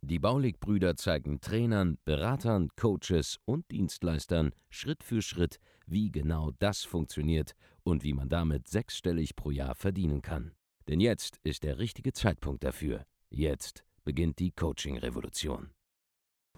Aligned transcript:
Die 0.00 0.18
Baulig-Brüder 0.18 0.96
zeigen 0.96 1.40
Trainern, 1.40 1.98
Beratern, 2.04 2.68
Coaches 2.76 3.38
und 3.44 3.70
Dienstleistern 3.70 4.52
Schritt 4.70 5.02
für 5.02 5.22
Schritt, 5.22 5.58
wie 5.86 6.10
genau 6.10 6.50
das 6.58 6.84
funktioniert 6.84 7.54
und 7.82 8.04
wie 8.04 8.12
man 8.12 8.28
damit 8.28 8.68
sechsstellig 8.68 9.36
pro 9.36 9.50
Jahr 9.50 9.74
verdienen 9.74 10.22
kann. 10.22 10.52
Denn 10.88 11.00
jetzt 11.00 11.38
ist 11.44 11.62
der 11.62 11.78
richtige 11.78 12.12
Zeitpunkt 12.12 12.64
dafür. 12.64 13.04
Jetzt 13.30 13.84
beginnt 14.04 14.38
die 14.38 14.50
Coaching-Revolution. 14.50 15.70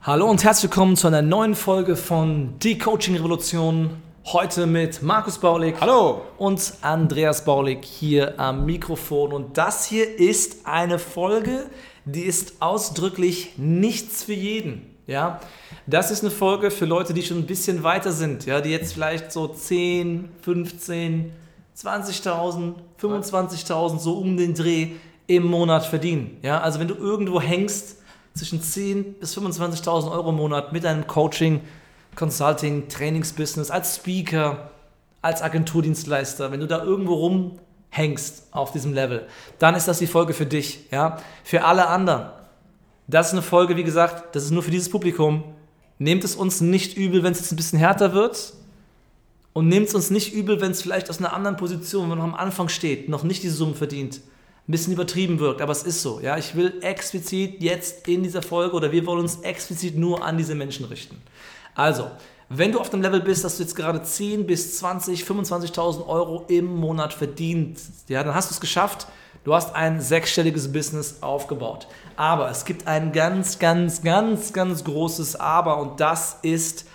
Hallo 0.00 0.28
und 0.28 0.44
herzlich 0.44 0.70
willkommen 0.70 0.96
zu 0.96 1.06
einer 1.06 1.22
neuen 1.22 1.54
Folge 1.54 1.96
von 1.96 2.58
Die 2.58 2.76
Coaching 2.78 3.16
Revolution. 3.16 3.90
Heute 4.26 4.66
mit 4.66 5.02
Markus 5.02 5.38
Baulig. 5.38 5.76
Hallo. 5.80 6.22
Und 6.38 6.74
Andreas 6.80 7.44
Baulig 7.44 7.84
hier 7.84 8.40
am 8.40 8.64
Mikrofon. 8.64 9.32
Und 9.32 9.58
das 9.58 9.86
hier 9.86 10.18
ist 10.18 10.66
eine 10.66 10.98
Folge, 10.98 11.70
die 12.04 12.22
ist 12.22 12.60
ausdrücklich 12.60 13.52
nichts 13.56 14.24
für 14.24 14.34
jeden. 14.34 14.94
Ja, 15.06 15.40
das 15.86 16.10
ist 16.10 16.22
eine 16.22 16.30
Folge 16.30 16.70
für 16.70 16.86
Leute, 16.86 17.12
die 17.12 17.22
schon 17.22 17.38
ein 17.38 17.46
bisschen 17.46 17.82
weiter 17.82 18.12
sind, 18.12 18.46
ja, 18.46 18.62
die 18.62 18.70
jetzt 18.70 18.94
vielleicht 18.94 19.32
so 19.32 19.48
10, 19.48 20.30
15, 20.40 21.32
20.000, 21.76 22.74
25.000 23.00 23.98
so 23.98 24.14
um 24.14 24.36
den 24.36 24.54
Dreh 24.54 24.92
im 25.26 25.44
Monat 25.44 25.84
verdienen. 25.84 26.38
Ja, 26.42 26.60
also 26.60 26.80
wenn 26.80 26.88
du 26.88 26.94
irgendwo 26.94 27.40
hängst 27.40 27.98
zwischen 28.34 28.62
10 28.62 29.14
bis 29.14 29.36
25.000 29.36 30.10
Euro 30.10 30.30
im 30.30 30.36
Monat 30.36 30.72
mit 30.72 30.84
deinem 30.84 31.06
Coaching, 31.06 31.60
Consulting, 32.16 32.88
Trainingsbusiness, 32.88 33.70
als 33.70 33.96
Speaker, 33.96 34.70
als 35.20 35.42
Agenturdienstleister, 35.42 36.50
wenn 36.50 36.60
du 36.60 36.66
da 36.66 36.82
irgendwo 36.82 37.14
rumhängst 37.94 38.48
auf 38.50 38.72
diesem 38.72 38.92
Level, 38.92 39.26
dann 39.58 39.74
ist 39.74 39.88
das 39.88 39.98
die 39.98 40.06
Folge 40.06 40.34
für 40.34 40.46
dich. 40.46 40.80
Ja? 40.90 41.18
Für 41.42 41.64
alle 41.64 41.88
anderen. 41.88 42.30
Das 43.06 43.28
ist 43.28 43.32
eine 43.32 43.42
Folge, 43.42 43.76
wie 43.76 43.84
gesagt, 43.84 44.34
das 44.34 44.44
ist 44.44 44.50
nur 44.50 44.62
für 44.62 44.70
dieses 44.70 44.88
Publikum. 44.88 45.44
Nehmt 45.98 46.24
es 46.24 46.34
uns 46.34 46.60
nicht 46.60 46.96
übel, 46.96 47.22
wenn 47.22 47.32
es 47.32 47.40
jetzt 47.40 47.52
ein 47.52 47.56
bisschen 47.56 47.78
härter 47.78 48.14
wird. 48.14 48.54
Und 49.52 49.68
nehmt 49.68 49.88
es 49.88 49.94
uns 49.94 50.10
nicht 50.10 50.34
übel, 50.34 50.60
wenn 50.60 50.72
es 50.72 50.82
vielleicht 50.82 51.10
aus 51.10 51.18
einer 51.18 51.32
anderen 51.32 51.56
Position, 51.56 52.02
wenn 52.02 52.08
man 52.10 52.18
noch 52.18 52.24
am 52.24 52.34
Anfang 52.34 52.68
steht, 52.68 53.08
noch 53.08 53.22
nicht 53.22 53.44
die 53.44 53.48
Summen 53.48 53.76
verdient, 53.76 54.16
ein 54.66 54.72
bisschen 54.72 54.92
übertrieben 54.92 55.38
wirkt. 55.38 55.60
Aber 55.60 55.70
es 55.70 55.84
ist 55.84 56.02
so. 56.02 56.20
Ja? 56.20 56.36
Ich 56.38 56.56
will 56.56 56.80
explizit 56.80 57.62
jetzt 57.62 58.08
in 58.08 58.24
dieser 58.24 58.42
Folge 58.42 58.74
oder 58.74 58.90
wir 58.90 59.06
wollen 59.06 59.20
uns 59.20 59.40
explizit 59.42 59.96
nur 59.96 60.24
an 60.24 60.38
diese 60.38 60.56
Menschen 60.56 60.86
richten. 60.86 61.22
Also, 61.76 62.10
wenn 62.58 62.72
du 62.72 62.80
auf 62.80 62.90
dem 62.90 63.02
Level 63.02 63.20
bist, 63.20 63.44
dass 63.44 63.56
du 63.56 63.62
jetzt 63.62 63.74
gerade 63.74 64.02
10 64.02 64.46
bis 64.46 64.78
20, 64.78 65.24
25.000 65.24 66.06
Euro 66.06 66.44
im 66.48 66.74
Monat 66.76 67.12
verdienst, 67.12 68.08
ja, 68.08 68.22
dann 68.22 68.34
hast 68.34 68.50
du 68.50 68.54
es 68.54 68.60
geschafft. 68.60 69.06
Du 69.44 69.54
hast 69.54 69.74
ein 69.74 70.00
sechsstelliges 70.00 70.72
Business 70.72 71.18
aufgebaut. 71.20 71.86
Aber 72.16 72.48
es 72.50 72.64
gibt 72.64 72.86
ein 72.86 73.12
ganz, 73.12 73.58
ganz, 73.58 74.02
ganz, 74.02 74.52
ganz 74.52 74.84
großes 74.84 75.36
Aber 75.36 75.78
und 75.78 76.00
das 76.00 76.38
ist, 76.42 76.86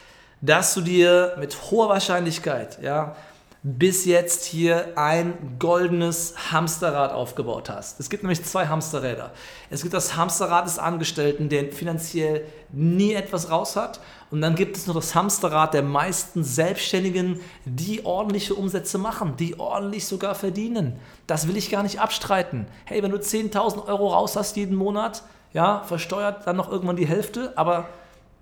dass 0.41 0.73
du 0.73 0.81
dir 0.81 1.35
mit 1.39 1.55
hoher 1.69 1.89
Wahrscheinlichkeit, 1.89 2.81
ja, 2.81 3.15
bis 3.61 4.05
jetzt 4.05 4.45
hier 4.45 4.97
ein 4.97 5.57
goldenes 5.59 6.33
Hamsterrad 6.51 7.11
aufgebaut 7.11 7.69
hast. 7.69 7.99
Es 7.99 8.09
gibt 8.09 8.23
nämlich 8.23 8.43
zwei 8.45 8.67
Hamsterräder. 8.67 9.31
Es 9.69 9.81
gibt 9.81 9.93
das 9.93 10.15
Hamsterrad 10.15 10.65
des 10.65 10.79
Angestellten, 10.79 11.49
der 11.49 11.71
finanziell 11.73 12.45
nie 12.71 13.13
etwas 13.13 13.51
raus 13.51 13.75
hat. 13.75 13.99
Und 14.31 14.39
dann 14.39 14.55
gibt 14.55 14.77
es 14.77 14.87
noch 14.87 14.95
das 14.95 15.13
Hamsterrad 15.13 15.73
der 15.73 15.83
meisten 15.83 16.43
Selbstständigen, 16.43 17.41
die 17.65 18.05
ordentliche 18.05 18.55
Umsätze 18.55 18.97
machen, 18.97 19.35
die 19.37 19.59
ordentlich 19.59 20.07
sogar 20.07 20.35
verdienen. 20.35 20.97
Das 21.27 21.47
will 21.49 21.57
ich 21.57 21.69
gar 21.69 21.83
nicht 21.83 21.99
abstreiten. 21.99 22.65
Hey, 22.85 23.03
wenn 23.03 23.11
du 23.11 23.17
10.000 23.17 23.87
Euro 23.87 24.13
raus 24.13 24.37
hast 24.37 24.55
jeden 24.55 24.75
Monat, 24.75 25.23
ja, 25.51 25.83
versteuert 25.83 26.47
dann 26.47 26.55
noch 26.55 26.71
irgendwann 26.71 26.95
die 26.95 27.07
Hälfte, 27.07 27.53
aber 27.57 27.89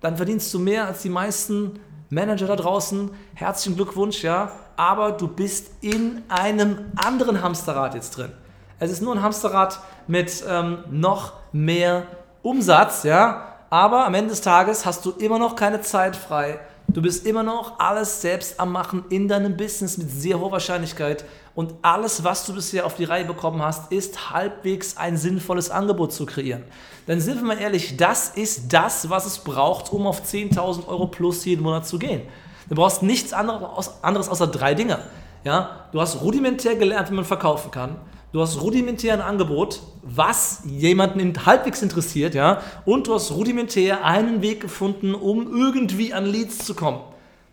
dann 0.00 0.16
verdienst 0.16 0.54
du 0.54 0.60
mehr 0.60 0.86
als 0.86 1.02
die 1.02 1.08
meisten 1.08 1.80
Manager 2.10 2.46
da 2.46 2.56
draußen. 2.56 3.10
Herzlichen 3.34 3.76
Glückwunsch, 3.76 4.22
ja 4.22 4.52
aber 4.78 5.10
du 5.10 5.26
bist 5.26 5.72
in 5.80 6.22
einem 6.28 6.92
anderen 6.94 7.42
Hamsterrad 7.42 7.94
jetzt 7.94 8.16
drin. 8.16 8.32
Es 8.78 8.92
ist 8.92 9.02
nur 9.02 9.12
ein 9.12 9.22
Hamsterrad 9.22 9.80
mit 10.06 10.44
ähm, 10.48 10.84
noch 10.88 11.32
mehr 11.52 12.06
Umsatz, 12.42 13.02
ja, 13.02 13.56
aber 13.70 14.06
am 14.06 14.14
Ende 14.14 14.30
des 14.30 14.40
Tages 14.40 14.86
hast 14.86 15.04
du 15.04 15.10
immer 15.10 15.40
noch 15.40 15.56
keine 15.56 15.80
Zeit 15.80 16.14
frei. 16.14 16.60
Du 16.90 17.02
bist 17.02 17.26
immer 17.26 17.42
noch 17.42 17.78
alles 17.78 18.22
selbst 18.22 18.58
am 18.58 18.72
Machen 18.72 19.04
in 19.10 19.28
deinem 19.28 19.58
Business 19.58 19.98
mit 19.98 20.10
sehr 20.10 20.40
hoher 20.40 20.52
Wahrscheinlichkeit. 20.52 21.26
Und 21.54 21.74
alles, 21.82 22.24
was 22.24 22.46
du 22.46 22.54
bisher 22.54 22.86
auf 22.86 22.94
die 22.94 23.04
Reihe 23.04 23.26
bekommen 23.26 23.60
hast, 23.60 23.92
ist 23.92 24.30
halbwegs 24.30 24.96
ein 24.96 25.18
sinnvolles 25.18 25.70
Angebot 25.70 26.14
zu 26.14 26.24
kreieren. 26.24 26.64
Denn 27.06 27.20
sind 27.20 27.40
wir 27.40 27.46
mal 27.46 27.58
ehrlich, 27.58 27.98
das 27.98 28.30
ist 28.30 28.72
das, 28.72 29.10
was 29.10 29.26
es 29.26 29.38
braucht, 29.38 29.92
um 29.92 30.06
auf 30.06 30.22
10.000 30.22 30.88
Euro 30.88 31.08
plus 31.08 31.44
jeden 31.44 31.62
Monat 31.62 31.86
zu 31.86 31.98
gehen. 31.98 32.22
Du 32.70 32.74
brauchst 32.74 33.02
nichts 33.02 33.34
anderes 33.34 34.28
außer 34.28 34.46
drei 34.46 34.72
Dinge. 34.74 34.98
Ja? 35.44 35.88
Du 35.92 36.00
hast 36.00 36.22
rudimentär 36.22 36.76
gelernt, 36.76 37.10
wie 37.10 37.14
man 37.14 37.26
verkaufen 37.26 37.70
kann. 37.70 37.96
Du 38.30 38.42
hast 38.42 38.60
rudimentär 38.60 39.14
ein 39.14 39.22
Angebot, 39.22 39.80
was 40.02 40.60
jemanden 40.66 41.46
halbwegs 41.46 41.80
interessiert, 41.80 42.34
ja, 42.34 42.60
und 42.84 43.06
du 43.06 43.14
hast 43.14 43.32
rudimentär 43.32 44.04
einen 44.04 44.42
Weg 44.42 44.60
gefunden, 44.60 45.14
um 45.14 45.50
irgendwie 45.50 46.12
an 46.12 46.26
Leads 46.26 46.58
zu 46.58 46.74
kommen. 46.74 47.00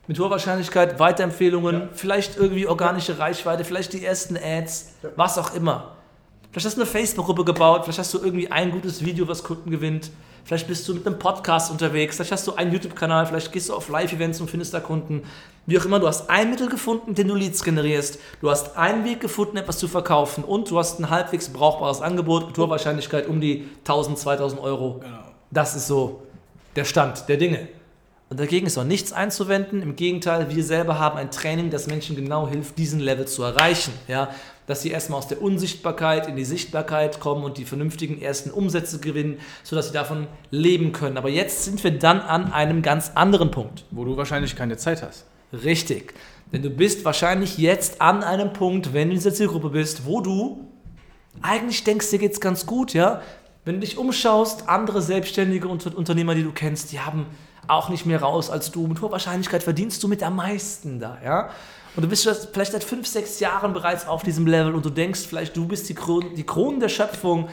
Mit 0.08 0.20
hoher 0.20 0.30
Wahrscheinlichkeit 0.32 1.00
Weiterempfehlungen, 1.00 1.76
ja. 1.76 1.90
vielleicht 1.94 2.38
irgendwie 2.38 2.68
organische 2.68 3.18
Reichweite, 3.20 3.64
vielleicht 3.64 3.94
die 3.94 4.04
ersten 4.04 4.38
Ads, 4.38 4.96
ja. 5.02 5.10
was 5.16 5.38
auch 5.38 5.56
immer. 5.56 5.95
Vielleicht 6.56 6.68
hast 6.68 6.78
du 6.78 6.84
eine 6.84 6.90
Facebook-Gruppe 6.90 7.44
gebaut, 7.44 7.84
vielleicht 7.84 8.00
hast 8.00 8.14
du 8.14 8.20
irgendwie 8.20 8.50
ein 8.50 8.72
gutes 8.72 9.04
Video, 9.04 9.28
was 9.28 9.44
Kunden 9.44 9.70
gewinnt. 9.72 10.10
Vielleicht 10.46 10.70
bist 10.70 10.88
du 10.88 10.94
mit 10.94 11.06
einem 11.06 11.20
Podcast 11.20 11.70
unterwegs, 11.70 12.16
vielleicht 12.16 12.32
hast 12.32 12.48
du 12.48 12.56
einen 12.56 12.72
YouTube-Kanal, 12.72 13.26
vielleicht 13.26 13.52
gehst 13.52 13.68
du 13.68 13.74
auf 13.74 13.90
Live-Events 13.90 14.40
und 14.40 14.50
findest 14.50 14.74
da 14.74 14.80
Kunden. 14.80 15.24
Wie 15.66 15.78
auch 15.78 15.84
immer, 15.84 16.00
du 16.00 16.08
hast 16.08 16.30
ein 16.30 16.50
Mittel 16.50 16.70
gefunden, 16.70 17.14
dem 17.14 17.28
du 17.28 17.36
Leads 17.36 17.62
generierst. 17.62 18.20
Du 18.40 18.50
hast 18.50 18.78
einen 18.78 19.04
Weg 19.04 19.20
gefunden, 19.20 19.58
etwas 19.58 19.80
zu 19.80 19.90
verkaufen 19.90 20.46
und 20.46 20.72
du 20.72 20.80
hast 20.80 20.98
ein 20.98 21.10
halbwegs 21.10 21.50
brauchbares 21.50 22.00
Angebot 22.00 22.48
mit 22.48 22.58
hoher 22.58 22.70
Wahrscheinlichkeit 22.70 23.28
um 23.28 23.42
die 23.42 23.68
1000, 23.80 24.18
2000 24.18 24.62
Euro. 24.62 25.02
Genau. 25.02 25.18
Das 25.52 25.76
ist 25.76 25.88
so 25.88 26.24
der 26.78 26.86
Stand 26.86 27.28
der 27.28 27.36
Dinge. 27.36 27.68
Und 28.30 28.40
dagegen 28.40 28.66
ist 28.66 28.78
auch 28.78 28.86
nichts 28.86 29.14
einzuwenden. 29.14 29.82
Im 29.82 29.96
Gegenteil, 29.96 30.56
wir 30.56 30.64
selber 30.64 31.00
haben 31.00 31.18
ein 31.18 31.32
Training, 31.32 31.70
das 31.70 31.88
Menschen 31.88 32.16
genau 32.16 32.48
hilft, 32.48 32.78
diesen 32.78 33.00
Level 33.00 33.28
zu 33.28 33.44
erreichen. 33.44 33.94
Ja? 34.08 34.30
Dass 34.68 34.82
sie 34.82 34.90
erstmal 34.90 35.20
aus 35.20 35.28
der 35.28 35.42
Unsichtbarkeit 35.42 36.28
in 36.28 36.36
die 36.36 36.46
Sichtbarkeit 36.46 37.20
kommen 37.20 37.44
und 37.44 37.58
die 37.58 37.66
vernünftigen 37.66 38.22
ersten 38.22 38.50
Umsätze 38.50 39.00
gewinnen, 39.00 39.38
sodass 39.64 39.88
sie 39.88 39.94
davon 39.94 40.28
leben 40.50 40.92
können. 40.92 41.18
Aber 41.18 41.30
jetzt 41.30 41.66
sind 41.66 41.84
wir 41.84 41.92
dann 41.92 42.20
an 42.20 42.52
einem 42.52 42.82
ganz 42.82 43.12
anderen 43.16 43.52
Punkt. 43.52 43.86
Wo 43.92 44.06
du 44.06 44.18
wahrscheinlich 44.18 44.56
keine 44.56 44.78
Zeit 44.78 45.04
hast. 45.04 45.26
Richtig. 45.54 46.14
Denn 46.52 46.62
du 46.62 46.70
bist 46.70 47.06
wahrscheinlich 47.06 47.58
jetzt 47.58 48.02
an 48.02 48.24
einem 48.24 48.54
Punkt, 48.54 48.94
wenn 48.94 49.10
du 49.10 49.14
in 49.14 49.20
dieser 49.20 49.34
Zielgruppe 49.34 49.70
bist, 49.70 50.06
wo 50.06 50.22
du 50.22 50.68
eigentlich 51.42 51.84
denkst, 51.84 52.10
dir 52.10 52.20
geht 52.20 52.34
es 52.34 52.40
ganz 52.40 52.66
gut, 52.66 52.94
ja. 52.94 53.22
Wenn 53.66 53.76
du 53.76 53.82
dich 53.82 53.98
umschaust, 53.98 54.70
andere 54.70 55.02
selbstständige 55.02 55.68
Unternehmer, 55.68 56.36
die 56.36 56.44
du 56.44 56.52
kennst, 56.52 56.92
die 56.92 57.00
haben 57.00 57.26
auch 57.68 57.90
nicht 57.90 58.06
mehr 58.06 58.22
raus 58.22 58.50
als 58.50 58.72
du. 58.72 58.86
Mit 58.88 59.02
hoher 59.02 59.12
Wahrscheinlichkeit 59.12 59.64
verdienst 59.64 60.04
du 60.04 60.08
mit 60.08 60.22
am 60.22 60.36
meisten 60.36 61.00
da, 61.00 61.18
ja. 61.24 61.50
Und 61.96 62.04
du 62.04 62.10
bist 62.10 62.28
vielleicht 62.52 62.72
seit 62.74 62.84
fünf, 62.84 63.08
sechs 63.08 63.40
Jahren 63.40 63.74
bereits 63.74 64.08
auf 64.08 64.24
diesem 64.24 64.48
Level 64.48 64.74
und 64.76 64.86
du 64.86 64.90
denkst 64.90 65.22
vielleicht, 65.28 65.56
du 65.56 65.66
bist 65.66 65.88
die 65.88 65.96
Krone, 65.96 66.32
die 66.36 66.46
Krone 66.46 66.80
der 66.80 66.90
Schöpfung 66.90 67.48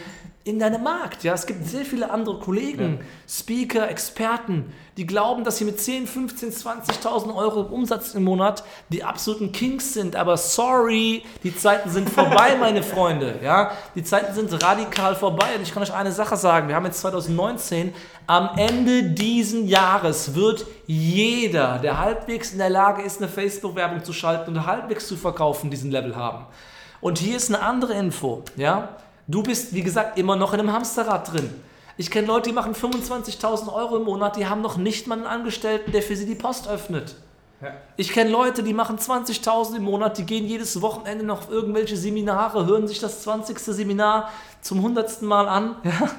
in 0.45 0.59
deinem 0.59 0.83
Markt. 0.83 1.23
Ja, 1.23 1.35
es 1.35 1.47
gibt 1.47 1.67
sehr 1.67 1.85
viele 1.85 2.11
andere 2.11 2.39
Kollegen, 2.39 2.99
ja. 2.99 3.05
Speaker, 3.29 3.89
Experten, 3.89 4.73
die 4.97 5.07
glauben, 5.07 5.45
dass 5.45 5.59
sie 5.59 5.65
mit 5.65 5.81
10, 5.81 6.07
15, 6.07 6.51
20.000 6.51 7.35
Euro 7.35 7.63
Umsatz 7.63 8.15
im 8.15 8.25
Monat 8.25 8.65
die 8.89 9.05
absoluten 9.05 9.53
Kings 9.53 9.95
sind. 9.95 10.17
Aber 10.17 10.37
sorry, 10.37 11.23
die 11.45 11.57
Zeiten 11.57 11.91
sind 11.91 12.11
vorbei, 12.11 12.57
meine 12.61 12.83
Freunde. 12.83 13.39
Ja, 13.43 13.73
die 13.95 14.03
Zeiten 14.03 14.35
sind 14.35 14.53
radikal 14.63 15.15
vorbei. 15.15 15.57
Und 15.57 15.63
ich 15.63 15.73
kann 15.73 15.83
euch 15.83 15.95
eine 15.95 16.13
Sache 16.13 16.37
sagen: 16.37 16.69
Wir 16.69 16.75
haben 16.75 16.87
jetzt 16.87 17.01
2019. 17.01 17.95
Am 18.27 18.51
Ende 18.57 19.03
diesen 19.03 19.67
Jahres 19.67 20.35
wird 20.35 20.67
jeder, 20.87 21.79
der 21.79 21.99
halbwegs 21.99 22.53
in 22.53 22.59
der 22.59 22.71
Lage 22.71 23.03
ist, 23.03 23.21
eine 23.21 23.29
Facebook-Werbung 23.29 24.05
zu 24.05 24.13
schalten 24.13 24.51
und 24.57 24.67
halbwegs 24.67 25.09
zu 25.09 25.17
verkaufen, 25.17 25.71
diesen 25.71 25.91
Level 25.91 26.15
haben. 26.15 26.47
Und 27.01 27.19
hier 27.19 27.37
ist 27.37 27.53
eine 27.53 27.63
andere 27.63 27.95
Info. 27.95 28.45
Ja, 28.57 28.97
Du 29.33 29.43
bist, 29.43 29.73
wie 29.73 29.83
gesagt, 29.83 30.19
immer 30.19 30.37
noch 30.37 30.53
in 30.53 30.61
einem 30.61 30.73
Hamsterrad 30.75 31.33
drin. 31.33 31.49
Ich 31.97 32.11
kenne 32.11 32.27
Leute, 32.27 32.51
die 32.51 32.55
machen 32.55 32.75
25.000 32.75 33.73
Euro 33.73 33.97
im 33.97 34.05
Monat, 34.05 34.37
die 34.37 34.47
haben 34.47 34.61
noch 34.61 34.77
nicht 34.77 35.07
mal 35.07 35.17
einen 35.17 35.27
Angestellten, 35.27 35.91
der 35.91 36.03
für 36.03 36.17
sie 36.17 36.27
die 36.27 36.35
Post 36.35 36.69
öffnet. 36.69 37.17
Ja. 37.63 37.73
Ich 37.97 38.13
kenne 38.13 38.29
Leute, 38.29 38.63
die 38.63 38.75
machen 38.75 38.99
20.000 38.99 39.77
im 39.77 39.85
Monat, 39.85 40.19
die 40.19 40.27
gehen 40.27 40.47
jedes 40.47 40.83
Wochenende 40.83 41.25
noch 41.25 41.51
irgendwelche 41.51 41.97
Seminare, 41.97 42.67
hören 42.67 42.87
sich 42.87 43.01
das 43.01 43.23
20. 43.23 43.59
Seminar 43.59 44.31
zum 44.61 44.79
100. 44.79 45.23
Mal 45.23 45.49
an 45.49 45.77
ja, 45.85 46.11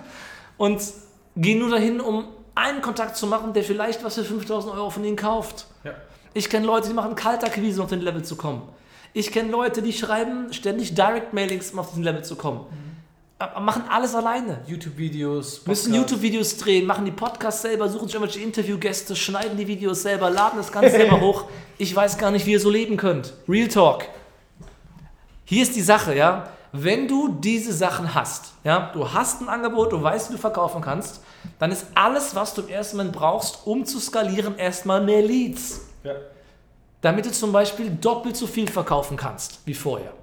und 0.57 0.81
gehen 1.35 1.59
nur 1.59 1.69
dahin, 1.69 2.01
um 2.01 2.25
einen 2.55 2.81
Kontakt 2.81 3.15
zu 3.15 3.27
machen, 3.27 3.53
der 3.53 3.63
vielleicht 3.63 4.03
was 4.03 4.15
für 4.15 4.21
5.000 4.21 4.73
Euro 4.73 4.89
von 4.89 5.03
ihnen 5.03 5.17
kauft. 5.17 5.67
Ja. 5.83 5.91
Ich 6.33 6.49
kenne 6.49 6.65
Leute, 6.65 6.87
die 6.87 6.95
machen 6.95 7.13
Kaltakquise, 7.13 7.79
um 7.79 7.83
auf 7.83 7.89
den 7.91 8.01
Level 8.01 8.23
zu 8.23 8.37
kommen. 8.37 8.63
Ich 9.13 9.31
kenne 9.31 9.51
Leute, 9.51 9.83
die 9.83 9.93
schreiben 9.93 10.51
ständig 10.51 10.95
Direct-Mailings, 10.95 11.73
um 11.73 11.79
auf 11.79 11.89
diesen 11.89 12.03
Level 12.03 12.23
zu 12.23 12.35
kommen. 12.35 12.61
Mhm. 12.61 12.92
Machen 13.59 13.83
alles 13.89 14.15
alleine. 14.15 14.61
YouTube-Videos. 14.67 15.65
Müssen 15.65 15.93
YouTube-Videos 15.93 16.57
drehen, 16.57 16.85
machen 16.85 17.05
die 17.05 17.11
Podcasts 17.11 17.61
selber, 17.61 17.89
suchen 17.89 18.07
sich 18.07 18.15
irgendwelche 18.15 18.39
Interviewgäste, 18.39 19.15
schneiden 19.15 19.57
die 19.57 19.67
Videos 19.67 20.01
selber, 20.01 20.29
laden 20.29 20.57
das 20.57 20.71
Ganze 20.71 20.91
selber 20.91 21.19
hoch. 21.21 21.45
Ich 21.77 21.95
weiß 21.95 22.17
gar 22.17 22.31
nicht, 22.31 22.45
wie 22.45 22.51
ihr 22.51 22.59
so 22.59 22.69
leben 22.69 22.97
könnt. 22.97 23.33
Real 23.47 23.67
Talk. 23.67 24.05
Hier 25.45 25.63
ist 25.63 25.75
die 25.75 25.81
Sache, 25.81 26.15
ja. 26.15 26.49
Wenn 26.71 27.07
du 27.07 27.27
diese 27.27 27.71
Sachen 27.71 28.15
hast, 28.15 28.53
ja, 28.63 28.89
du 28.93 29.13
hast 29.13 29.41
ein 29.41 29.49
Angebot, 29.49 29.91
du 29.91 30.01
weißt, 30.01 30.29
wie 30.29 30.33
du 30.33 30.39
verkaufen 30.39 30.81
kannst, 30.81 31.21
dann 31.59 31.71
ist 31.71 31.85
alles, 31.93 32.33
was 32.33 32.55
du 32.55 32.61
im 32.63 32.69
ersten 32.69 32.97
Moment 32.97 33.15
brauchst, 33.15 33.59
um 33.65 33.85
zu 33.85 33.99
skalieren, 33.99 34.57
erstmal 34.57 35.03
mehr 35.03 35.21
Leads. 35.21 35.81
Ja 36.03 36.13
damit 37.03 37.25
du 37.25 37.31
zum 37.31 37.51
Beispiel 37.51 37.91
doppelt 37.91 38.35
so 38.35 38.47
viel 38.47 38.67
verkaufen 38.67 39.17
kannst 39.17 39.59
wie 39.65 39.73
vorher. 39.73 40.13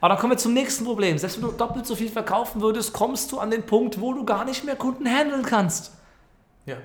Aber 0.00 0.10
dann 0.10 0.18
kommen 0.18 0.32
wir 0.32 0.38
zum 0.38 0.54
nächsten 0.54 0.84
Problem. 0.84 1.18
Selbst 1.18 1.40
wenn 1.40 1.48
du 1.48 1.56
doppelt 1.56 1.86
so 1.86 1.96
viel 1.96 2.08
verkaufen 2.08 2.60
würdest, 2.60 2.92
kommst 2.92 3.32
du 3.32 3.38
an 3.38 3.50
den 3.50 3.64
Punkt, 3.64 4.00
wo 4.00 4.12
du 4.12 4.24
gar 4.24 4.44
nicht 4.44 4.64
mehr 4.64 4.76
Kunden 4.76 5.06
handeln 5.08 5.42
kannst. 5.42 5.92
Ja. 6.66 6.76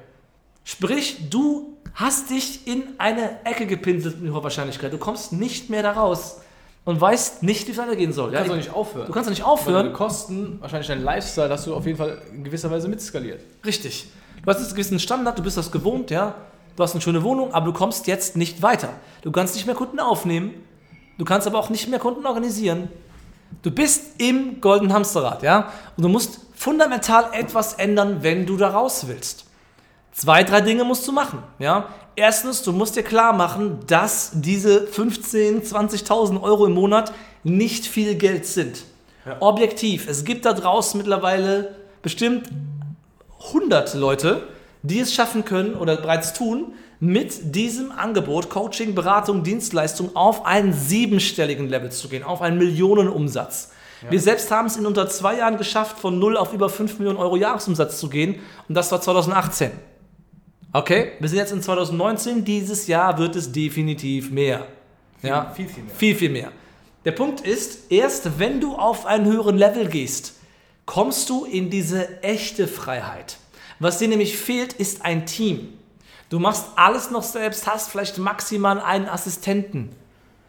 Sprich, 0.64 1.30
du 1.30 1.78
hast 1.94 2.30
dich 2.30 2.66
in 2.66 2.84
eine 2.98 3.46
Ecke 3.46 3.68
gepinselt 3.68 4.22
mit 4.22 4.34
hoher 4.34 4.44
Wahrscheinlichkeit. 4.44 4.92
Du 4.92 4.98
kommst 4.98 5.34
nicht 5.34 5.70
mehr 5.70 5.84
da 5.84 5.92
raus 5.92 6.42
und 6.86 7.00
weißt 7.00 7.44
nicht, 7.44 7.68
wie 7.68 7.72
es 7.72 7.78
weitergehen 7.78 8.14
soll. 8.14 8.32
Du 8.32 8.38
kannst 8.38 8.50
ja? 8.50 8.56
doch 8.56 8.64
nicht 8.64 8.74
aufhören. 8.74 9.08
Du 9.08 9.14
kannst 9.14 9.28
doch 9.28 9.34
nicht 9.34 9.44
aufhören. 9.44 9.76
Weil 9.76 9.84
deine 9.84 9.96
Kosten, 9.96 10.58
wahrscheinlich 10.62 10.88
dein 10.88 11.04
Lifestyle, 11.04 11.50
hast 11.50 11.68
du 11.68 11.76
auf 11.76 11.86
jeden 11.86 11.98
Fall 11.98 12.22
in 12.34 12.44
gewisser 12.44 12.72
Weise 12.72 12.88
mitskaliert. 12.88 13.42
Richtig. 13.66 14.08
Du 14.42 14.50
hast 14.50 14.58
jetzt 14.58 14.68
einen 14.68 14.76
gewissen 14.76 15.00
Standard, 15.00 15.38
du 15.38 15.44
bist 15.44 15.58
das 15.58 15.72
gewohnt, 15.72 16.10
ja 16.10 16.36
du 16.76 16.84
hast 16.84 16.94
eine 16.94 17.02
schöne 17.02 17.24
Wohnung, 17.24 17.54
aber 17.54 17.68
du 17.68 17.74
kommst 17.74 18.08
jetzt 18.08 18.36
nicht 18.36 18.62
weiter. 18.62 18.90
Du 19.22 19.32
kannst 19.32 19.56
nicht 19.56 19.66
mehr 19.66 19.76
Kunden 19.76 20.00
aufnehmen, 20.00 20.54
du 21.18 21.26
kannst 21.26 21.48
aber 21.48 21.60
auch 21.60 21.70
nicht 21.70 21.88
mehr 21.90 22.00
Kunden 22.00 22.26
organisieren. 22.26 22.90
Du 23.62 23.72
bist 23.72 24.20
im 24.20 24.60
goldenen 24.62 24.94
Hamsterrad, 24.94 25.44
ja? 25.44 25.72
Und 25.96 26.04
du 26.04 26.10
musst 26.10 26.40
fundamental 26.56 27.26
etwas 27.34 27.74
ändern, 27.74 28.18
wenn 28.22 28.46
du 28.46 28.58
da 28.58 28.70
raus 28.70 29.06
willst. 29.08 29.46
Zwei, 30.12 30.44
drei 30.44 30.62
Dinge 30.62 30.84
musst 30.84 31.08
du 31.08 31.12
machen, 31.12 31.44
ja? 31.60 31.90
Erstens, 32.16 32.62
du 32.62 32.72
musst 32.72 32.96
dir 32.96 33.04
klar 33.04 33.34
machen, 33.34 33.80
dass 33.88 34.32
diese 34.34 34.86
15.000, 34.86 35.68
20.000 35.68 36.42
Euro 36.42 36.68
im 36.68 36.74
Monat 36.74 37.12
nicht 37.44 37.86
viel 37.88 38.16
Geld 38.16 38.46
sind. 38.46 38.84
Ja. 39.26 39.38
Objektiv, 39.40 40.08
es 40.08 40.24
gibt 40.24 40.46
da 40.46 40.54
draußen 40.54 40.98
mittlerweile 40.98 41.76
bestimmt 42.02 42.50
100 43.48 43.96
Leute, 43.96 44.48
die 44.84 45.00
es 45.00 45.14
schaffen 45.14 45.46
können 45.46 45.76
oder 45.76 45.96
bereits 45.96 46.34
tun, 46.34 46.74
mit 47.00 47.56
diesem 47.56 47.92
Angebot 47.92 48.50
Coaching, 48.50 48.96
Beratung, 48.96 49.44
Dienstleistung 49.44 50.16
auf 50.16 50.46
einen 50.46 50.74
siebenstelligen 50.74 51.68
Level 51.68 51.92
zu 51.92 52.08
gehen, 52.08 52.24
auf 52.24 52.42
einen 52.42 52.58
Millionenumsatz. 52.58 53.72
Ja. 54.04 54.12
Wir 54.12 54.22
selbst 54.22 54.52
haben 54.52 54.68
es 54.68 54.78
in 54.78 54.86
unter 54.86 55.10
zwei 55.10 55.38
Jahren 55.38 55.58
geschafft, 55.58 56.00
von 56.00 56.20
0 56.20 56.38
auf 56.38 56.54
über 56.54 56.70
5 56.70 57.00
Millionen 57.00 57.18
Euro 57.18 57.36
Jahresumsatz 57.36 58.00
zu 58.00 58.10
gehen 58.10 58.40
und 58.68 58.76
das 58.76 58.92
war 58.92 59.02
2018. 59.02 59.72
Okay, 60.72 61.12
wir 61.20 61.30
sind 61.30 61.38
jetzt 61.38 61.52
in 61.52 61.62
2019, 61.62 62.44
dieses 62.44 62.88
Jahr 62.88 63.18
wird 63.18 63.36
es 63.36 63.52
definitiv 63.52 64.32
mehr. 64.32 64.66
Viel, 65.20 65.30
ja? 65.30 65.52
viel, 65.54 65.68
viel 65.68 65.84
mehr. 65.84 65.96
Viel, 65.96 66.16
viel 66.16 66.30
mehr. 66.30 66.52
Der 67.06 67.12
Punkt 67.12 67.42
ist, 67.42 67.92
erst 67.92 68.40
wenn 68.40 68.62
du 68.62 68.76
auf 68.76 69.06
einen 69.06 69.26
höheren 69.26 69.58
Level 69.58 69.88
gehst, 69.88 70.36
kommst 70.86 71.30
du 71.30 71.46
in 71.46 71.70
diese 71.70 72.24
echte 72.24 72.68
Freiheit. 72.68 73.38
Was 73.84 73.98
dir 73.98 74.08
nämlich 74.08 74.38
fehlt, 74.38 74.72
ist 74.72 75.04
ein 75.04 75.26
Team. 75.26 75.78
Du 76.30 76.40
machst 76.40 76.68
alles 76.78 77.12
noch 77.12 77.22
selbst, 77.22 77.68
hast 77.68 77.92
vielleicht 77.92 78.18
maximal 78.18 78.80
einen 78.80 79.10
Assistenten. 79.10 79.90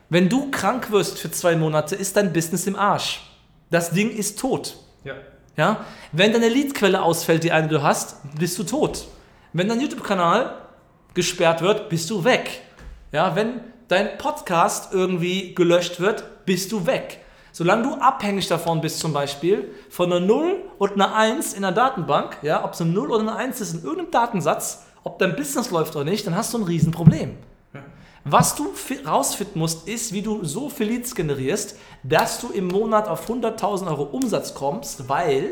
Wenn 0.09 0.29
du 0.29 0.53
krank 0.53 0.93
wirst 0.93 1.19
für 1.19 1.33
zwei 1.33 1.57
Monate, 1.57 1.97
ist 1.97 2.17
dein 2.17 2.33
Business 2.33 2.69
im 2.69 2.77
Arsch. 2.77 3.29
Das 3.73 3.91
Ding 3.91 4.11
ist 4.11 4.39
tot. 4.39 4.77
Ja. 5.03 5.15
Ja? 5.57 5.85
Wenn 6.13 6.33
deine 6.33 6.49
Leadquelle 6.49 7.03
ausfällt, 7.03 7.43
die 7.43 7.51
eine 7.51 7.67
du 7.67 7.83
hast, 7.83 8.19
bist 8.39 8.57
du 8.57 8.63
tot. 8.63 9.09
Wenn 9.53 9.67
dein 9.67 9.81
YouTube-Kanal 9.81 10.55
gesperrt 11.15 11.61
wird, 11.61 11.89
bist 11.89 12.11
du 12.11 12.23
weg. 12.23 12.63
Ja? 13.11 13.35
Wenn 13.35 13.63
dein 13.89 14.17
Podcast 14.17 14.93
irgendwie 14.95 15.57
gelöscht 15.57 15.99
wird, 15.99 16.45
bist 16.47 16.71
du 16.71 16.87
weg. 16.87 17.24
Solange 17.57 17.85
du 17.85 17.95
abhängig 17.95 18.49
davon 18.49 18.81
bist, 18.81 18.99
zum 18.99 19.13
Beispiel 19.13 19.73
von 19.89 20.13
einer 20.13 20.27
0 20.27 20.57
und 20.77 20.95
einer 20.95 21.15
1 21.15 21.53
in 21.53 21.63
der 21.63 21.71
Datenbank, 21.71 22.39
ja, 22.43 22.65
ob 22.65 22.73
es 22.73 22.81
eine 22.81 22.91
0 22.91 23.13
oder 23.13 23.21
eine 23.21 23.37
1 23.37 23.61
ist 23.61 23.75
in 23.75 23.85
irgendeinem 23.85 24.11
Datensatz, 24.11 24.87
ob 25.05 25.21
dein 25.21 25.37
Business 25.37 25.71
läuft 25.71 25.95
oder 25.95 26.05
nicht, 26.05 26.27
dann 26.27 26.35
hast 26.35 26.53
du 26.53 26.59
ein 26.59 26.65
Riesenproblem. 26.65 27.37
Was 28.25 28.57
du 28.57 28.75
rausfinden 29.07 29.61
musst, 29.61 29.87
ist, 29.87 30.13
wie 30.13 30.23
du 30.23 30.45
so 30.45 30.69
viel 30.69 30.89
Leads 30.89 31.15
generierst, 31.15 31.79
dass 32.03 32.41
du 32.41 32.49
im 32.49 32.67
Monat 32.67 33.07
auf 33.07 33.31
100.000 33.31 33.87
Euro 33.87 34.03
Umsatz 34.03 34.55
kommst, 34.55 35.09
weil, 35.09 35.49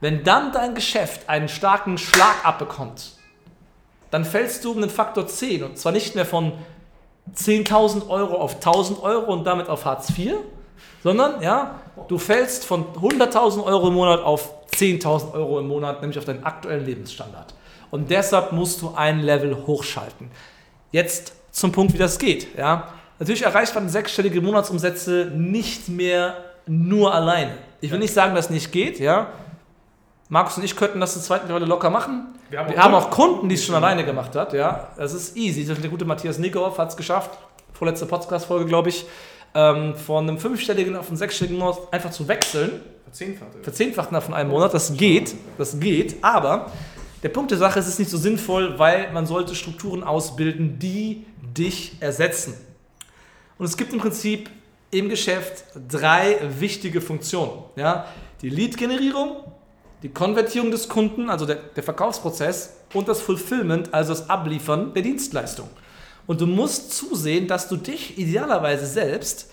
wenn 0.00 0.24
dann 0.24 0.50
dein 0.50 0.74
Geschäft 0.74 1.28
einen 1.28 1.48
starken 1.48 1.98
Schlag 1.98 2.34
abbekommt, 2.42 3.12
dann 4.10 4.24
fällst 4.24 4.64
du 4.64 4.72
um 4.72 4.80
den 4.80 4.90
Faktor 4.90 5.28
10 5.28 5.62
und 5.62 5.78
zwar 5.78 5.92
nicht 5.92 6.16
mehr 6.16 6.26
von 6.26 6.54
10.000 7.32 8.08
Euro 8.08 8.38
auf 8.38 8.58
1.000 8.58 9.00
Euro 9.02 9.32
und 9.32 9.44
damit 9.44 9.68
auf 9.68 9.84
Hartz 9.84 10.10
IV, 10.18 10.34
sondern 11.02 11.42
ja, 11.42 11.80
du 12.08 12.18
fällst 12.18 12.64
von 12.64 12.86
100.000 12.94 13.64
Euro 13.64 13.88
im 13.88 13.94
Monat 13.94 14.20
auf 14.20 14.50
10.000 14.72 15.32
Euro 15.34 15.60
im 15.60 15.68
Monat, 15.68 16.00
nämlich 16.00 16.18
auf 16.18 16.24
deinen 16.24 16.44
aktuellen 16.44 16.84
Lebensstandard. 16.84 17.54
Und 17.90 18.10
deshalb 18.10 18.52
musst 18.52 18.82
du 18.82 18.92
ein 18.94 19.20
Level 19.20 19.66
hochschalten. 19.66 20.30
Jetzt 20.92 21.32
zum 21.50 21.72
Punkt, 21.72 21.94
wie 21.94 21.98
das 21.98 22.18
geht. 22.18 22.56
Ja? 22.56 22.88
Natürlich 23.18 23.42
erreicht 23.42 23.74
man 23.74 23.88
sechsstellige 23.88 24.40
Monatsumsätze 24.40 25.32
nicht 25.34 25.88
mehr 25.88 26.36
nur 26.66 27.14
alleine. 27.14 27.52
Ich 27.80 27.90
will 27.90 27.98
nicht 27.98 28.12
sagen, 28.12 28.34
dass 28.34 28.46
es 28.46 28.50
nicht 28.50 28.72
geht. 28.72 29.00
Ja? 29.00 29.28
Markus 30.28 30.58
und 30.58 30.64
ich 30.64 30.76
könnten 30.76 31.00
das 31.00 31.14
zur 31.14 31.22
zweiten 31.22 31.50
Rolle 31.50 31.64
locker 31.64 31.90
machen. 31.90 32.34
Wir 32.50 32.60
haben, 32.60 32.70
Wir 32.70 32.78
auch, 32.78 32.82
haben 32.82 32.94
auch 32.94 33.10
Kunden, 33.10 33.48
die 33.48 33.54
es 33.54 33.64
schon 33.64 33.74
alleine 33.74 34.04
gemacht 34.04 34.36
hat. 34.36 34.52
Ja? 34.52 34.88
Das 34.96 35.14
ist 35.14 35.36
easy. 35.36 35.64
Der 35.64 35.90
gute 35.90 36.04
Matthias 36.04 36.38
Nickhoff 36.38 36.78
hat 36.78 36.90
es 36.90 36.96
geschafft. 36.96 37.30
Vorletzte 37.72 38.06
Podcast-Folge, 38.06 38.66
glaube 38.66 38.90
ich 38.90 39.06
ähm, 39.54 39.94
von 39.94 40.28
einem 40.28 40.38
fünfstelligen 40.38 40.96
auf 40.96 41.08
einen 41.08 41.16
sechsstelligen 41.16 41.58
Monat 41.58 41.78
einfach 41.90 42.10
zu 42.10 42.28
wechseln. 42.28 42.80
Verzehnfacht. 43.04 43.50
Verzehnfachten 43.62 44.20
von 44.20 44.34
einem 44.34 44.50
Monat, 44.50 44.74
das 44.74 44.96
geht, 44.96 45.34
das 45.56 45.80
geht, 45.80 46.16
aber 46.22 46.70
der 47.22 47.30
Punkt 47.30 47.50
der 47.50 47.58
Sache 47.58 47.78
ist, 47.78 47.86
es 47.86 47.94
ist 47.94 47.98
nicht 47.98 48.10
so 48.10 48.18
sinnvoll, 48.18 48.78
weil 48.78 49.10
man 49.12 49.26
sollte 49.26 49.54
Strukturen 49.54 50.04
ausbilden, 50.04 50.78
die 50.78 51.26
dich 51.56 51.96
ersetzen. 52.00 52.54
Und 53.58 53.66
es 53.66 53.76
gibt 53.76 53.92
im 53.92 53.98
Prinzip 53.98 54.50
im 54.90 55.08
Geschäft 55.08 55.64
drei 55.88 56.38
wichtige 56.60 57.00
Funktionen. 57.00 57.64
Ja? 57.76 58.06
Die 58.40 58.50
Lead-Generierung, 58.50 59.36
die 60.02 60.10
Konvertierung 60.10 60.70
des 60.70 60.88
Kunden, 60.88 61.28
also 61.28 61.44
der, 61.44 61.56
der 61.56 61.82
Verkaufsprozess 61.82 62.76
und 62.94 63.08
das 63.08 63.20
Fulfillment, 63.20 63.92
also 63.92 64.12
das 64.12 64.30
Abliefern 64.30 64.94
der 64.94 65.02
Dienstleistung. 65.02 65.68
Und 66.28 66.42
du 66.42 66.46
musst 66.46 66.92
zusehen, 66.92 67.48
dass 67.48 67.68
du 67.68 67.76
dich 67.76 68.18
idealerweise 68.18 68.84
selbst 68.84 69.50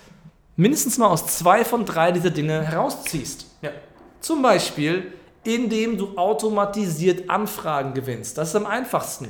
mindestens 0.57 0.97
mal 0.97 1.07
aus 1.07 1.25
zwei 1.25 1.63
von 1.63 1.85
drei 1.85 2.11
dieser 2.11 2.31
Dinge 2.31 2.63
herausziehst. 2.63 3.47
Ja. 3.61 3.71
Zum 4.19 4.41
Beispiel, 4.41 5.13
indem 5.45 5.97
du 5.97 6.17
automatisiert 6.17 7.29
Anfragen 7.29 7.93
gewinnst. 7.93 8.37
Das 8.37 8.49
ist 8.49 8.55
am 8.57 8.65
einfachsten. 8.65 9.29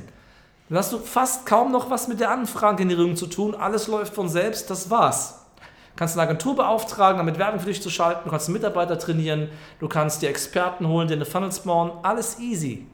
Dann 0.69 0.79
hast 0.79 0.91
du 0.91 0.97
fast 0.97 1.45
kaum 1.45 1.71
noch 1.71 1.91
was 1.91 2.07
mit 2.07 2.19
der 2.19 2.31
Anfragengenerierung 2.31 3.15
zu 3.15 3.27
tun. 3.27 3.53
Alles 3.53 3.85
läuft 3.85 4.15
von 4.15 4.27
selbst, 4.27 4.71
das 4.71 4.89
war's. 4.89 5.45
Du 5.59 5.99
kannst 5.99 6.15
eine 6.15 6.23
Agentur 6.23 6.55
beauftragen, 6.55 7.19
damit 7.19 7.37
Werbung 7.37 7.59
für 7.59 7.67
dich 7.67 7.81
zu 7.81 7.91
schalten. 7.91 8.21
Du 8.25 8.31
kannst 8.31 8.49
Mitarbeiter 8.49 8.97
trainieren. 8.97 9.49
Du 9.79 9.87
kannst 9.87 10.23
dir 10.23 10.29
Experten 10.29 10.87
holen, 10.87 11.07
dir 11.07 11.13
eine 11.13 11.25
Funnels 11.25 11.59
bauen. 11.59 11.91
Alles 12.01 12.39
easy. 12.39 12.87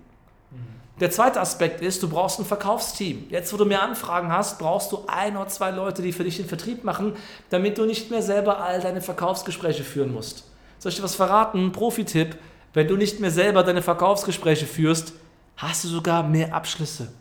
Der 1.00 1.10
zweite 1.10 1.42
Aspekt 1.42 1.82
ist, 1.82 2.04
du 2.04 2.10
brauchst 2.10 2.40
ein 2.40 2.46
Verkaufsteam. 2.46 3.26
Jetzt, 3.30 3.52
wo 3.52 3.58
du 3.58 3.66
mehr 3.66 3.82
Anfragen 3.82 4.32
hast, 4.32 4.60
brauchst 4.60 4.92
du 4.92 5.04
ein 5.08 5.36
oder 5.36 5.48
zwei 5.48 5.72
Leute, 5.72 6.02
die 6.02 6.12
für 6.12 6.24
dich 6.24 6.38
den 6.38 6.48
Vertrieb 6.48 6.84
machen, 6.84 7.16
damit 7.50 7.78
du 7.78 7.86
nicht 7.86 8.12
mehr 8.12 8.22
selber 8.22 8.62
all 8.62 8.82
deine 8.82 9.02
Verkaufsgespräche 9.02 9.84
führen 9.84 10.14
musst. 10.14 10.46
Soll 10.78 10.92
ich 10.92 10.98
dir 10.98 11.04
was 11.04 11.16
verraten? 11.16 11.72
Profi-Tipp. 11.72 12.38
Wenn 12.74 12.88
du 12.88 12.98
nicht 12.98 13.20
mehr 13.20 13.32
selber 13.32 13.64
deine 13.64 13.82
Verkaufsgespräche 13.82 14.66
führst, 14.66 15.14
hast 15.58 15.84
du 15.84 15.88
sogar 15.88 16.24
mehr 16.24 16.54
Abschlüsse. 16.54 17.12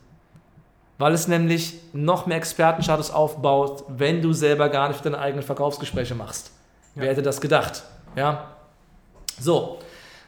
Weil 0.98 1.14
es 1.14 1.28
nämlich 1.28 1.78
noch 1.92 2.26
mehr 2.26 2.36
Expertenstatus 2.36 3.10
aufbaut, 3.10 3.84
wenn 3.88 4.20
du 4.20 4.32
selber 4.32 4.68
gar 4.68 4.88
nicht 4.88 5.04
deine 5.04 5.18
eigenen 5.18 5.42
Verkaufsgespräche 5.42 6.14
machst. 6.14 6.52
Ja. 6.94 7.02
Wer 7.02 7.10
hätte 7.10 7.22
das 7.22 7.40
gedacht? 7.40 7.82
Ja? 8.14 8.56
So. 9.40 9.78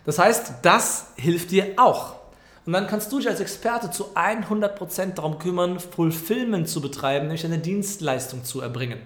Das 0.04 0.18
heißt, 0.18 0.54
das 0.62 1.08
hilft 1.16 1.50
dir 1.50 1.74
auch. 1.76 2.21
Und 2.64 2.72
dann 2.72 2.86
kannst 2.86 3.10
du 3.10 3.18
dich 3.18 3.28
als 3.28 3.40
Experte 3.40 3.90
zu 3.90 4.14
100% 4.14 5.14
darum 5.14 5.38
kümmern, 5.38 5.80
Fulfillment 5.80 6.68
zu 6.68 6.80
betreiben, 6.80 7.26
nämlich 7.26 7.44
eine 7.44 7.58
Dienstleistung 7.58 8.44
zu 8.44 8.60
erbringen. 8.60 9.00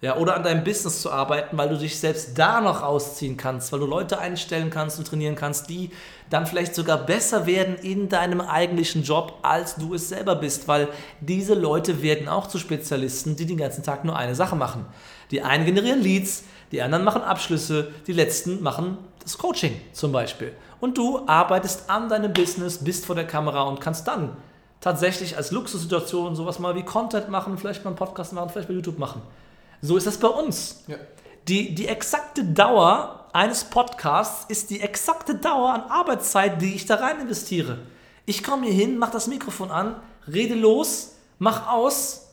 Ja, 0.00 0.16
oder 0.16 0.36
an 0.36 0.44
deinem 0.44 0.62
Business 0.62 1.02
zu 1.02 1.10
arbeiten, 1.10 1.58
weil 1.58 1.70
du 1.70 1.76
dich 1.76 1.98
selbst 1.98 2.38
da 2.38 2.60
noch 2.60 2.82
rausziehen 2.82 3.36
kannst, 3.36 3.72
weil 3.72 3.80
du 3.80 3.86
Leute 3.86 4.20
einstellen 4.20 4.70
kannst 4.70 4.96
und 4.96 5.08
trainieren 5.08 5.34
kannst, 5.34 5.68
die 5.68 5.90
dann 6.30 6.46
vielleicht 6.46 6.76
sogar 6.76 6.98
besser 6.98 7.46
werden 7.46 7.74
in 7.74 8.08
deinem 8.08 8.40
eigentlichen 8.40 9.02
Job, 9.02 9.40
als 9.42 9.74
du 9.74 9.94
es 9.94 10.08
selber 10.08 10.36
bist, 10.36 10.68
weil 10.68 10.86
diese 11.20 11.54
Leute 11.54 12.00
werden 12.00 12.28
auch 12.28 12.46
zu 12.46 12.58
Spezialisten, 12.58 13.34
die 13.34 13.46
den 13.46 13.56
ganzen 13.56 13.82
Tag 13.82 14.04
nur 14.04 14.16
eine 14.16 14.36
Sache 14.36 14.54
machen. 14.54 14.86
Die 15.32 15.42
einen 15.42 15.64
generieren 15.64 16.00
Leads, 16.00 16.44
die 16.70 16.80
anderen 16.80 17.02
machen 17.02 17.22
Abschlüsse, 17.22 17.90
die 18.06 18.12
letzten 18.12 18.62
machen 18.62 18.98
das 19.28 19.38
Coaching 19.38 19.80
zum 19.92 20.10
Beispiel. 20.10 20.54
Und 20.80 20.96
du 20.96 21.26
arbeitest 21.26 21.90
an 21.90 22.08
deinem 22.08 22.32
Business, 22.32 22.82
bist 22.82 23.04
vor 23.04 23.14
der 23.14 23.26
Kamera 23.26 23.62
und 23.62 23.80
kannst 23.80 24.08
dann 24.08 24.36
tatsächlich 24.80 25.36
als 25.36 25.50
Luxussituation 25.50 26.34
sowas 26.34 26.58
mal 26.58 26.74
wie 26.74 26.82
Content 26.82 27.28
machen, 27.28 27.58
vielleicht 27.58 27.84
mal 27.84 27.90
einen 27.90 27.96
Podcast 27.96 28.32
machen, 28.32 28.48
vielleicht 28.50 28.68
bei 28.68 28.74
YouTube 28.74 28.98
machen. 28.98 29.20
So 29.82 29.96
ist 29.96 30.06
das 30.06 30.16
bei 30.16 30.28
uns. 30.28 30.84
Ja. 30.86 30.96
Die, 31.46 31.74
die 31.74 31.88
exakte 31.88 32.44
Dauer 32.44 33.26
eines 33.32 33.64
Podcasts 33.64 34.46
ist 34.48 34.70
die 34.70 34.80
exakte 34.80 35.34
Dauer 35.34 35.74
an 35.74 35.82
Arbeitszeit, 35.82 36.62
die 36.62 36.74
ich 36.74 36.86
da 36.86 36.96
rein 36.96 37.20
investiere. 37.20 37.78
Ich 38.24 38.42
komme 38.42 38.66
hier 38.66 38.74
hin, 38.74 38.98
mache 38.98 39.12
das 39.12 39.26
Mikrofon 39.26 39.70
an, 39.70 39.96
rede 40.26 40.54
los, 40.54 41.16
mach 41.38 41.68
aus, 41.70 42.28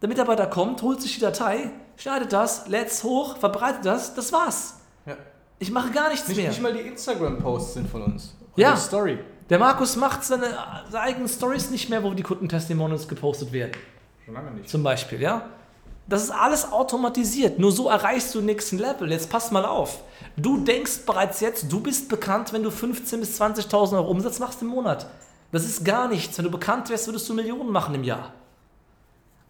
der 0.00 0.08
Mitarbeiter 0.08 0.46
kommt, 0.46 0.82
holt 0.82 1.02
sich 1.02 1.14
die 1.14 1.20
Datei, 1.20 1.70
schneidet 1.96 2.32
das, 2.32 2.68
lädt 2.68 2.88
es 2.88 3.02
hoch, 3.02 3.36
verbreitet 3.38 3.84
das, 3.84 4.14
das 4.14 4.32
war's. 4.32 4.74
Ja. 5.06 5.16
Ich 5.58 5.70
mache 5.70 5.90
gar 5.90 6.10
nichts 6.10 6.28
Nicht, 6.28 6.36
mehr. 6.36 6.48
nicht 6.50 6.62
mal 6.62 6.72
die 6.72 6.80
Instagram-Posts 6.80 7.74
sind 7.74 7.88
von 7.88 8.02
uns. 8.02 8.34
Ja. 8.56 8.74
Die 8.74 8.80
Story. 8.80 9.18
Der 9.48 9.58
Markus 9.58 9.96
macht 9.96 10.24
seine, 10.24 10.46
seine 10.90 11.00
eigenen 11.04 11.28
Stories 11.28 11.70
nicht 11.70 11.88
mehr, 11.88 12.02
wo 12.02 12.12
die 12.14 12.22
Kundentestimonials 12.22 13.06
gepostet 13.08 13.52
werden. 13.52 13.72
Schon 14.24 14.34
lange 14.34 14.50
nicht. 14.50 14.68
Zum 14.68 14.82
Beispiel, 14.82 15.20
ja? 15.20 15.48
Das 16.08 16.22
ist 16.22 16.30
alles 16.30 16.70
automatisiert. 16.70 17.58
Nur 17.58 17.72
so 17.72 17.88
erreichst 17.88 18.34
du 18.34 18.38
den 18.38 18.46
nächsten 18.46 18.78
Level. 18.78 19.10
Jetzt 19.10 19.30
pass 19.30 19.50
mal 19.50 19.64
auf. 19.64 20.02
Du 20.36 20.58
denkst 20.58 21.00
bereits 21.06 21.40
jetzt, 21.40 21.70
du 21.72 21.80
bist 21.80 22.08
bekannt, 22.08 22.52
wenn 22.52 22.62
du 22.62 22.70
15.000 22.70 23.16
bis 23.18 23.40
20.000 23.40 23.94
Euro 23.94 24.10
Umsatz 24.10 24.38
machst 24.38 24.62
im 24.62 24.68
Monat. 24.68 25.06
Das 25.52 25.64
ist 25.64 25.84
gar 25.84 26.08
nichts. 26.08 26.36
Wenn 26.38 26.44
du 26.44 26.50
bekannt 26.50 26.90
wärst, 26.90 27.06
würdest 27.06 27.28
du 27.28 27.34
Millionen 27.34 27.70
machen 27.70 27.94
im 27.94 28.04
Jahr. 28.04 28.32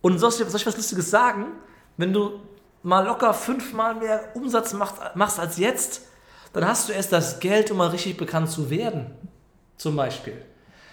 Und 0.02 0.18
soll 0.18 0.30
ich, 0.30 0.36
soll 0.36 0.60
ich 0.60 0.66
was 0.66 0.76
Lustiges 0.76 1.10
sagen? 1.10 1.46
Wenn 1.96 2.12
du 2.12 2.40
mal 2.86 3.04
locker 3.04 3.34
fünfmal 3.34 3.96
mehr 3.96 4.20
Umsatz 4.34 4.72
machst, 4.72 4.94
machst 5.16 5.40
als 5.40 5.58
jetzt, 5.58 6.02
dann 6.52 6.64
hast 6.64 6.88
du 6.88 6.92
erst 6.92 7.12
das 7.12 7.40
Geld, 7.40 7.72
um 7.72 7.78
mal 7.78 7.88
richtig 7.88 8.16
bekannt 8.16 8.48
zu 8.48 8.70
werden. 8.70 9.10
Zum 9.76 9.96
Beispiel. 9.96 10.40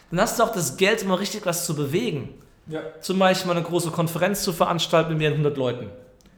Dann 0.10 0.20
hast 0.20 0.40
du 0.40 0.44
auch 0.44 0.52
das 0.52 0.76
Geld, 0.76 1.04
um 1.04 1.10
mal 1.10 1.16
richtig 1.16 1.46
was 1.46 1.68
zu 1.68 1.76
bewegen. 1.76 2.34
Ja. 2.66 2.82
Zum 3.00 3.20
Beispiel 3.20 3.48
mal 3.48 3.58
eine 3.58 3.66
große 3.66 3.92
Konferenz 3.92 4.42
zu 4.42 4.54
veranstalten 4.54 5.10
mit 5.10 5.20
mehreren 5.20 5.38
hundert 5.38 5.56
Leuten. 5.56 5.92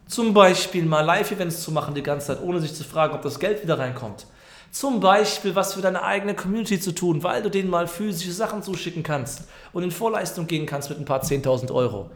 Zum 0.08 0.34
Beispiel 0.34 0.84
mal 0.84 1.06
Live-Events 1.06 1.62
zu 1.62 1.72
machen 1.72 1.96
die 1.96 2.04
ganze 2.04 2.28
Zeit, 2.28 2.42
ohne 2.44 2.60
sich 2.60 2.76
zu 2.76 2.84
fragen, 2.84 3.16
ob 3.16 3.22
das 3.22 3.40
Geld 3.40 3.64
wieder 3.64 3.80
reinkommt. 3.80 4.28
Zum 4.72 5.00
Beispiel 5.00 5.56
was 5.56 5.74
für 5.74 5.82
deine 5.82 6.04
eigene 6.04 6.36
Community 6.36 6.82
zu 6.82 6.92
tun, 6.92 7.24
weil 7.24 7.42
du 7.42 7.50
denen 7.50 7.70
mal 7.70 7.88
physische 7.88 8.34
Sachen 8.34 8.62
zuschicken 8.62 9.04
kannst 9.04 9.46
und 9.72 9.84
in 9.84 9.92
Vorleistung 9.92 10.48
gehen 10.48 10.66
kannst 10.66 10.90
mit 10.90 11.00
ein 11.00 11.06
paar 11.06 11.24
10.000 11.24 11.74
Euro. 11.74 12.12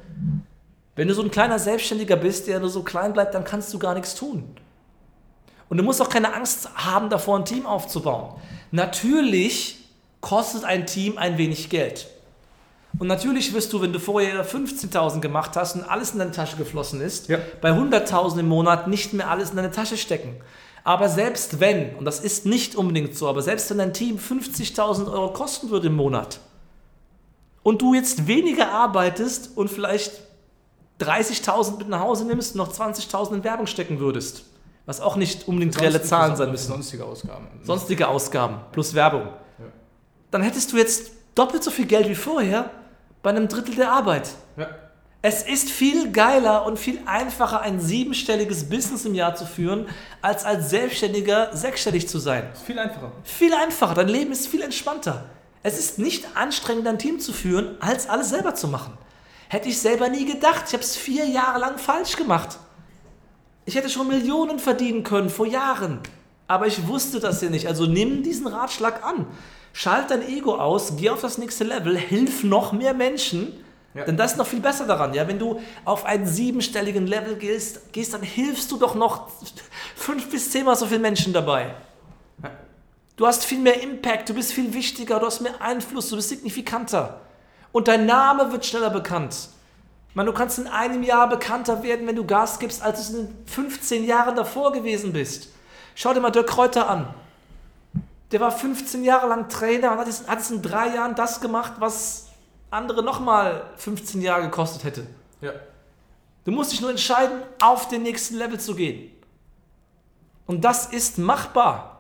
Wenn 0.96 1.08
du 1.08 1.13
so 1.13 1.22
ein 1.22 1.31
kleiner 1.31 1.60
Selbstständiger 1.60 2.15
bist, 2.15 2.48
der 2.48 2.60
nur 2.60 2.69
so 2.69 2.84
klein 2.84 3.13
bleibt, 3.13 3.34
dann 3.34 3.43
kannst 3.43 3.74
du 3.74 3.79
gar 3.79 3.93
nichts 3.93 4.15
tun. 4.15 4.43
Und 5.69 5.77
du 5.77 5.84
musst 5.84 6.01
auch 6.01 6.10
keine 6.10 6.34
Angst 6.34 6.69
haben, 6.75 7.10
davor 7.10 7.38
ein 7.38 7.46
Team 7.46 7.65
aufzubauen. 7.65 8.34
Natürlich 8.72 9.77
kostet 10.19 10.63
ein 10.63 10.86
Team 10.88 11.17
ein 11.17 11.38
wenig 11.38 11.69
Geld. 11.69 12.08
Und 12.98 13.08
natürlich 13.08 13.53
wirst 13.53 13.72
du, 13.72 13.81
wenn 13.81 13.93
du 13.93 14.00
vorher 14.00 14.43
15.000 14.46 15.22
gemacht 15.22 15.55
hast 15.55 15.75
und 15.75 15.84
alles 15.84 16.12
in 16.12 16.19
deine 16.19 16.31
Tasche 16.31 16.58
geflossen 16.58 17.01
ist, 17.01 17.29
Ja. 17.29 17.38
bei 17.62 17.72
100.000 17.72 18.39
im 18.39 18.48
Monat 18.48 18.88
nicht 18.88 19.13
mehr 19.13 19.29
alles 19.29 19.51
in 19.51 19.58
deine 19.58 19.72
Tasche 19.72 19.96
stecken. 19.96 20.36
Aber 20.84 21.08
selbst 21.08 21.60
wenn, 21.60 21.96
und 21.96 22.05
das 22.05 22.19
ist 22.19 22.46
nicht 22.46 22.75
unbedingt 22.75 23.15
so, 23.15 23.27
aber 23.27 23.41
selbst 23.43 23.69
wenn 23.69 23.77
dein 23.77 23.93
Team 23.93 24.17
50.000 24.17 25.12
Euro 25.12 25.31
kosten 25.34 25.69
würde 25.69 25.88
im 25.88 25.96
Monat 25.96 26.39
und 27.62 27.81
du 27.81 27.93
jetzt 27.93 28.27
weniger 28.27 28.72
arbeitest 28.72 29.55
und 29.55 29.69
vielleicht 29.69 30.13
30.000 31.00 31.77
mit 31.77 31.89
nach 31.89 32.01
Hause 32.01 32.25
nimmst 32.25 32.53
und 32.53 32.58
noch 32.58 32.74
20.000 32.74 33.36
in 33.36 33.44
Werbung 33.44 33.68
stecken 33.68 34.00
würdest, 34.00 34.44
was 34.86 35.01
auch 35.01 35.15
nicht 35.15 35.48
unbedingt 35.48 35.79
reelle 35.79 36.01
Zahlen 36.01 36.36
sein 36.36 36.51
müssen 36.51 36.68
Sonstige 36.68 37.06
Ausgaben. 37.06 37.48
sonstige 37.63 38.08
Ausgaben 38.08 38.58
plus 38.72 38.94
Werbung, 38.94 39.29
dann 40.32 40.41
hättest 40.41 40.72
du 40.72 40.77
jetzt 40.77 41.12
doppelt 41.36 41.63
so 41.63 41.72
viel 41.72 41.86
Geld 41.86 42.10
wie 42.10 42.15
vorher 42.15 42.70
bei 43.24 43.29
einem 43.29 43.48
Drittel 43.48 43.75
der 43.75 43.91
Arbeit. 43.91 44.29
Ja. 44.58 44.68
Es 45.22 45.44
ist 45.44 45.70
viel 45.70 46.13
geiler 46.13 46.65
und 46.65 46.79
viel 46.79 47.01
einfacher, 47.06 47.60
ein 47.60 47.82
siebenstelliges 47.82 48.70
Business 48.70 49.03
im 49.03 49.13
Jahr 49.15 49.36
zu 49.36 49.46
führen, 49.46 49.86
als 50.22 50.46
als 50.46 50.70
Selbstständiger 50.70 51.50
sechsstellig 51.56 52.08
zu 52.08 52.20
sein. 52.20 52.44
Ist 52.53 52.63
viel 52.63 52.79
einfacher. 52.79 53.12
Viel 53.24 53.53
einfacher, 53.53 53.96
dein 53.96 54.08
Leben 54.08 54.32
ist 54.32 54.48
viel 54.48 54.62
entspannter. 54.62 55.25
Es 55.62 55.77
ist 55.77 56.00
nicht 56.00 56.38
anstrengender, 56.38 56.91
ein 56.91 57.00
Team 57.00 57.20
zu 57.20 57.34
führen, 57.34 57.75
als 57.82 58.08
alles 58.08 58.29
selber 58.29 58.56
zu 58.56 58.70
machen. 58.70 58.98
Hätte 59.50 59.68
ich 59.68 59.79
selber 59.79 60.10
nie 60.10 60.25
gedacht. 60.25 60.65
Ich 60.68 60.74
habe 60.74 60.84
es 60.84 60.96
vier 60.96 61.25
Jahre 61.25 61.60
lang 61.60 61.79
falsch 61.79 62.15
gemacht. 62.15 62.60
Ich 63.65 63.75
hätte 63.75 63.89
schon 63.89 64.08
Millionen 64.08 64.60
verdienen 64.60 65.03
können 65.03 65.29
vor 65.29 65.48
Jahren. 65.48 66.00
Aber 66.48 66.68
ich 66.68 66.88
wusste 66.88 67.20
das 67.20 67.41
ja 67.41 67.50
nicht. 67.50 67.68
Also 67.68 67.88
nimm 67.88 68.22
diesen 68.22 68.46
Ratschlag 68.46 69.03
an. 69.03 69.25
Schalt 69.74 70.12
dein 70.12 70.27
Ego 70.27 70.56
aus, 70.56 70.98
geh 70.98 71.10
auf 71.10 71.22
das 71.22 71.38
nächste 71.39 71.63
Level, 71.63 71.98
hilf 71.98 72.44
noch 72.44 72.74
mehr 72.74 72.94
Menschen. 72.94 73.53
Ja. 73.96 74.06
Denn 74.06 74.18
das 74.18 74.34
ist 74.34 74.38
noch 74.38 74.46
viel 74.46 74.60
besser 74.60 74.86
daran. 74.86 75.15
Ja? 75.15 75.27
Wenn 75.27 75.39
du 75.39 75.60
auf 75.84 76.06
einen 76.06 76.27
siebenstelligen 76.27 77.08
Level 77.08 77.36
gehst, 77.36 77.91
gehst, 77.91 78.13
dann 78.13 78.22
hilfst 78.22 78.72
du 78.72 78.77
doch 78.77 78.94
noch 78.94 79.29
fünf 79.96 80.29
bis 80.29 80.51
zehnmal 80.51 80.75
so 80.75 80.86
viele 80.86 81.00
Menschen 81.00 81.34
dabei. 81.34 81.74
Du 83.15 83.25
hast 83.25 83.46
viel 83.46 83.60
mehr 83.60 83.82
Impact, 83.82 84.29
du 84.29 84.36
bist 84.36 84.53
viel 84.53 84.74
wichtiger, 84.74 85.20
du 85.20 85.25
hast 85.25 85.41
mehr 85.41 85.60
Einfluss, 85.60 86.10
du 86.10 86.15
bist 86.15 86.29
signifikanter. 86.29 87.20
Und 87.71 87.88
dein 87.88 88.05
Name 88.05 88.51
wird 88.51 88.65
schneller 88.65 88.89
bekannt. 88.89 89.49
Meine, 90.13 90.31
du 90.31 90.38
kannst 90.38 90.57
in 90.57 90.67
einem 90.67 91.03
Jahr 91.03 91.29
bekannter 91.29 91.83
werden, 91.83 92.07
wenn 92.07 92.15
du 92.15 92.25
Gas 92.25 92.59
gibst, 92.59 92.81
als 92.81 93.09
du 93.09 93.13
es 93.13 93.19
in 93.19 93.45
15 93.45 94.03
Jahren 94.05 94.35
davor 94.35 94.71
gewesen 94.71 95.13
bist. 95.13 95.49
Schau 95.95 96.13
dir 96.13 96.19
mal 96.19 96.31
Dirk 96.31 96.47
Kräuter 96.47 96.89
an. 96.89 97.13
Der 98.31 98.39
war 98.39 98.51
15 98.51 99.03
Jahre 99.03 99.27
lang 99.27 99.49
Trainer 99.49 99.91
und 99.91 99.99
hat 99.99 100.07
jetzt, 100.07 100.27
hat 100.27 100.39
jetzt 100.39 100.51
in 100.51 100.61
drei 100.61 100.95
Jahren 100.95 101.15
das 101.15 101.41
gemacht, 101.41 101.73
was 101.79 102.27
andere 102.71 103.03
nochmal 103.03 103.63
15 103.77 104.21
Jahre 104.21 104.43
gekostet 104.43 104.83
hätte. 104.83 105.07
Ja. 105.41 105.53
Du 106.45 106.51
musst 106.51 106.71
dich 106.71 106.81
nur 106.81 106.89
entscheiden, 106.89 107.41
auf 107.61 107.88
den 107.88 108.03
nächsten 108.03 108.35
Level 108.35 108.59
zu 108.59 108.75
gehen. 108.75 109.11
Und 110.45 110.65
das 110.65 110.88
ist 110.88 111.17
machbar. 111.17 111.99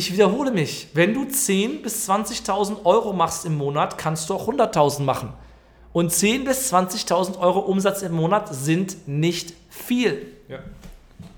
Ich 0.00 0.10
wiederhole 0.14 0.50
mich, 0.50 0.88
wenn 0.94 1.12
du 1.12 1.24
10.000 1.24 1.82
bis 1.82 2.08
20.000 2.08 2.86
Euro 2.86 3.12
machst 3.12 3.44
im 3.44 3.58
Monat, 3.58 3.98
kannst 3.98 4.30
du 4.30 4.34
auch 4.34 4.48
100.000 4.48 5.02
machen. 5.02 5.34
Und 5.92 6.10
10.000 6.10 6.44
bis 6.46 6.72
20.000 6.72 7.38
Euro 7.38 7.58
Umsatz 7.58 8.00
im 8.00 8.12
Monat 8.12 8.48
sind 8.50 8.96
nicht 9.06 9.52
viel. 9.68 10.28
Ja. 10.48 10.60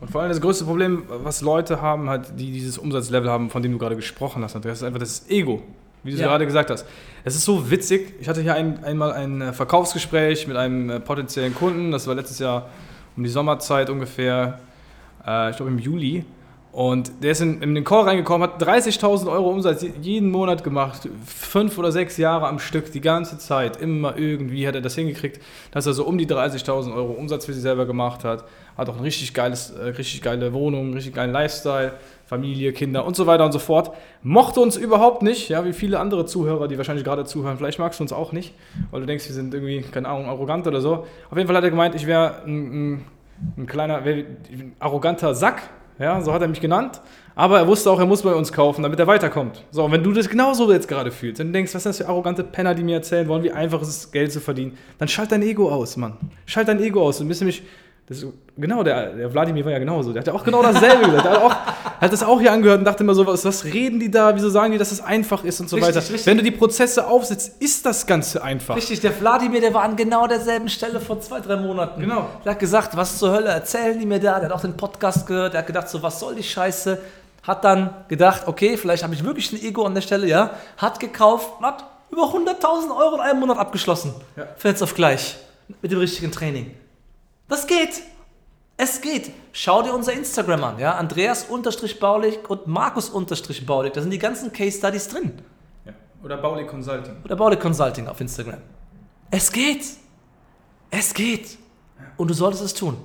Und 0.01 0.13
vor 0.13 0.21
allem 0.21 0.31
das 0.31 0.41
größte 0.41 0.65
Problem, 0.65 1.03
was 1.09 1.41
Leute 1.41 1.83
haben, 1.83 2.09
halt, 2.09 2.39
die 2.39 2.53
dieses 2.53 2.79
Umsatzlevel 2.79 3.29
haben, 3.29 3.51
von 3.51 3.65
dem 3.65 3.73
du 3.73 3.79
gerade 3.79 3.97
gesprochen 3.97 4.45
hast, 4.45 4.55
Andreas, 4.55 4.79
ist 4.79 4.85
einfach 4.85 5.01
das 5.01 5.29
Ego. 5.29 5.61
Wie 6.05 6.11
du 6.11 6.15
es 6.15 6.21
Ja. 6.21 6.29
gerade 6.29 6.47
gesagt 6.47 6.71
hast. 6.71 6.87
Es 7.25 7.35
ist 7.35 7.45
so 7.45 7.69
witzig. 7.69 8.15
Ich 8.21 8.29
hatte 8.29 8.43
hier 8.43 8.55
ein, 8.55 8.85
einmal 8.85 9.11
ein 9.13 9.41
äh, 9.41 9.53
Verkaufsgespräch 9.53 10.47
mit 10.47 10.57
einem 10.57 10.89
äh, 10.89 11.01
potenziellen 11.01 11.53
Kunden. 11.53 11.91
Das 11.91 12.07
war 12.07 12.15
letztes 12.15 12.39
Jahr 12.39 12.69
um 13.17 13.25
die 13.25 13.29
Sommerzeit 13.29 13.91
ungefähr. 13.91 14.61
Äh, 15.27 15.51
ich 15.51 15.57
glaube 15.57 15.73
im 15.73 15.81
Juli. 15.81 16.25
Und 16.73 17.23
der 17.23 17.33
ist 17.33 17.43
in, 17.43 17.61
in 17.61 17.75
den 17.75 17.85
Call 17.85 18.05
reingekommen, 18.05 18.49
hat 18.49 18.63
30.000 18.63 19.31
Euro 19.31 19.51
Umsatz 19.51 19.85
jeden 20.01 20.31
Monat 20.31 20.65
gemacht. 20.65 21.07
Fünf 21.27 21.77
oder 21.77 21.93
sechs 21.93 22.17
Jahre 22.17 22.49
am 22.49 22.59
Stück, 22.59 22.91
die 22.91 23.03
ganze 23.03 23.37
Zeit. 23.37 23.77
Immer 23.77 24.17
irgendwie 24.17 24.67
hat 24.67 24.75
er 24.75 24.81
das 24.81 24.95
hingekriegt, 24.95 25.39
dass 25.71 25.85
er 25.85 25.93
so 25.93 26.07
um 26.07 26.17
die 26.17 26.27
30.000 26.27 26.95
Euro 26.95 27.13
Umsatz 27.13 27.45
für 27.45 27.53
sich 27.53 27.63
selber 27.63 27.85
gemacht 27.85 28.25
hat. 28.25 28.45
Hat 28.79 28.89
auch 28.89 28.95
eine 28.95 29.05
richtig, 29.05 29.37
äh, 29.37 29.43
richtig 29.85 30.23
geile 30.23 30.55
Wohnung, 30.55 30.95
richtig 30.95 31.15
geilen 31.15 31.31
Lifestyle, 31.31 31.93
Familie, 32.25 32.73
Kinder 32.73 33.05
und 33.05 33.17
so 33.17 33.27
weiter 33.27 33.45
und 33.45 33.53
so 33.53 33.59
fort. 33.59 33.95
Mochte 34.23 34.61
uns 34.61 34.79
überhaupt 34.79 35.23
nicht, 35.23 35.51
ja, 35.51 35.67
wie 35.67 35.75
viele 35.75 36.01
andere 36.01 36.25
Zuhörer, 36.25 36.69
die 36.69 36.79
wahrscheinlich 36.79 37.05
gerade 37.05 37.27
zuhören. 37.27 37.59
Vielleicht 37.59 37.81
magst 37.81 38.01
du 38.01 38.05
uns 38.05 38.15
auch 38.15 38.33
nicht, 38.33 38.55
weil 38.91 39.01
du 39.01 39.07
denkst, 39.07 39.29
wir 39.29 39.35
sind 39.35 39.53
irgendwie, 39.53 39.83
keine 39.83 40.09
Ahnung, 40.09 40.25
arrogant 40.25 40.67
oder 40.67 40.81
so. 40.81 41.05
Auf 41.31 41.37
jeden 41.37 41.47
Fall 41.47 41.57
hat 41.57 41.65
er 41.65 41.71
gemeint, 41.71 41.95
ich 41.95 42.07
wäre 42.07 42.37
ein, 42.47 42.95
ein, 42.95 43.05
ein 43.59 43.67
kleiner, 43.67 43.99
ein 43.99 44.73
arroganter 44.79 45.35
Sack. 45.35 45.61
Ja, 46.03 46.21
so 46.21 46.33
hat 46.33 46.43
er 46.43 46.49
mich 46.49 46.61
genannt. 46.61 47.01
Aber 47.37 47.59
er 47.59 47.69
wusste 47.69 47.89
auch, 47.89 48.01
er 48.01 48.07
muss 48.07 48.23
bei 48.23 48.35
uns 48.35 48.53
kaufen, 48.53 48.83
damit 48.83 48.99
er 48.99 49.07
weiterkommt. 49.07 49.63
So, 49.71 49.85
und 49.85 49.93
wenn 49.93 50.03
du 50.03 50.11
das 50.11 50.29
genauso 50.29 50.71
jetzt 50.73 50.89
gerade 50.89 51.13
fühlst, 51.13 51.39
wenn 51.39 51.47
du 51.47 51.53
denkst, 51.53 51.73
was 51.75 51.85
sind 51.85 51.91
das 51.91 51.99
für 51.99 52.09
arrogante 52.09 52.43
Penner, 52.43 52.75
die 52.75 52.83
mir 52.83 52.97
erzählen 52.97 53.29
wollen, 53.29 53.45
wie 53.45 53.53
einfach 53.53 53.81
es 53.81 53.89
ist, 53.89 54.13
Geld 54.13 54.33
zu 54.33 54.41
verdienen, 54.41 54.77
dann 54.99 55.07
schalt 55.07 55.31
dein 55.31 55.43
Ego 55.43 55.71
aus, 55.71 55.97
Mann. 55.97 56.15
Schalt 56.45 56.67
dein 56.67 56.83
Ego 56.83 57.07
aus. 57.07 57.19
Du 57.19 57.25
bist 57.29 57.41
nämlich 57.41 57.63
Das 58.13 58.23
ist, 58.23 58.33
genau, 58.59 58.83
der, 58.83 59.15
der 59.15 59.33
Wladimir 59.33 59.65
war 59.65 59.73
ja 59.73 59.79
genauso. 59.79 60.13
Der 60.13 60.21
hat 60.21 60.27
ja 60.27 60.35
auch 60.35 60.45
genau 60.45 60.63
dasselbe 60.63 61.07
gesagt. 61.07 61.25
Der 61.25 61.33
hat, 61.33 61.43
auch, 61.43 61.55
hat 62.01 62.13
das 62.13 62.23
auch 62.23 62.39
hier 62.41 62.53
angehört 62.53 62.79
und 62.79 62.85
dachte 62.85 63.03
immer 63.03 63.15
so, 63.15 63.27
was, 63.27 63.45
was 63.45 63.65
reden 63.65 63.99
die 63.99 64.11
da? 64.11 64.35
Wieso 64.35 64.51
sagen 64.51 64.73
die, 64.73 64.79
dass 64.79 64.93
es 64.93 64.99
das 64.99 65.07
einfach 65.07 65.43
ist 65.45 65.61
und 65.61 65.71
so 65.71 65.77
Richtig, 65.77 65.95
weiter? 65.97 66.07
richtig. 66.07 66.27
Wenn 66.27 66.37
du 66.37 66.43
die 66.43 66.51
Prozesse 66.51 67.07
aufsetzt, 67.07 67.63
ist 67.63 67.87
das 67.87 68.07
Ganze 68.07 68.43
einfach. 68.43 68.77
Richtig, 68.77 69.01
der 69.01 69.19
Wladimir, 69.19 69.63
der 69.63 69.73
war 69.73 69.83
an 69.83 69.97
genau 69.97 70.27
derselben 70.27 70.69
Stelle 70.69 71.01
vor 71.01 71.21
zwei, 71.21 71.41
drei 71.41 71.57
Monaten. 71.57 72.03
Genau. 72.03 72.27
Der 72.45 72.53
hat 72.53 72.59
gesagt, 72.59 72.97
was 72.97 73.19
zur 73.19 73.33
Hölle 73.33 73.49
erzählen 73.49 73.99
die 73.99 74.05
mir 74.05 74.21
da? 74.21 74.39
Der 74.41 74.51
hat 74.51 74.53
auch 74.53 74.61
den 74.61 74.77
Podcast 74.77 75.27
gehört, 75.27 75.55
der 75.55 75.61
hat 75.61 75.67
gedacht, 75.67 75.89
so 75.89 76.03
was 76.03 76.21
soll 76.21 76.35
die 76.35 76.43
Scheiße? 76.43 76.99
Hat 77.45 77.65
dann 77.65 77.91
gedacht, 78.09 78.43
okay, 78.47 78.77
vielleicht 78.77 79.03
habe 79.03 79.15
ich 79.15 79.25
wirklich 79.25 79.51
ein 79.53 79.63
Ego 79.63 79.85
an 79.85 79.95
der 79.95 80.03
Stelle, 80.03 80.27
ja. 80.27 80.51
Hat 80.77 81.01
gekauft 81.01 81.49
und 81.59 81.65
hat 81.65 81.85
über 82.11 82.25
100.000 82.25 82.95
Euro 82.95 83.15
in 83.15 83.21
einem 83.23 83.41
Monat 83.41 83.57
abgeschlossen. 83.57 84.13
Ja. 84.37 84.47
Jetzt 84.63 84.83
auf 84.83 84.95
gleich. 84.95 85.37
Mit 85.81 85.91
dem 85.91 85.99
richtigen 85.99 86.31
Training. 86.31 86.73
Das 87.53 87.67
geht. 87.67 88.03
Es 88.79 89.03
geht. 89.03 89.31
Schau 89.53 89.83
dir 89.83 89.93
unser 89.93 90.15
Instagram 90.15 90.65
an, 90.65 90.79
ja. 90.79 90.95
Andreas-Baulig 90.95 92.49
und 92.49 92.67
Markus-Baulig. 92.67 93.93
Da 93.93 94.01
sind 94.01 94.11
die 94.11 94.19
ganzen 94.19 94.55
Case 94.55 94.79
Studies 94.79 95.07
drin. 95.07 95.35
Ja. 95.85 95.93
Oder 96.25 96.39
Bauli 96.39 96.65
Consulting. 96.65 97.15
Oder 97.23 97.37
Baulig 97.37 97.61
Consulting 97.61 98.09
auf 98.09 98.19
Instagram. 98.23 98.63
Es 99.31 99.53
geht. 99.53 99.85
Es 100.91 101.13
geht. 101.13 101.59
Und 102.17 102.31
du 102.31 102.33
solltest 102.33 102.65
es 102.65 102.73
tun. 102.73 102.97